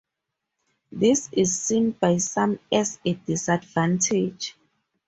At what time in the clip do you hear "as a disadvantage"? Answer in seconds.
2.71-4.55